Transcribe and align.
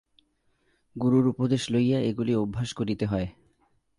গুরুর 0.95 1.25
উপদেশ 1.27 1.63
লইয়া 1.69 1.99
এগুলি 2.01 2.33
অভ্যাস 2.35 2.69
করিতে 2.73 3.05
হয়। 3.05 3.27